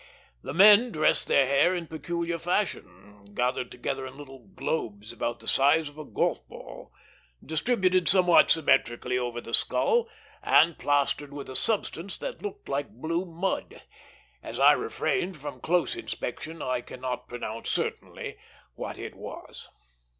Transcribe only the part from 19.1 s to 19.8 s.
was.